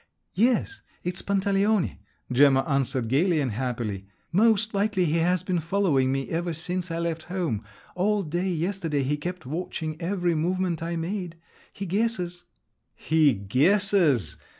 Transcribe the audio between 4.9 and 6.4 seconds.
he has been following me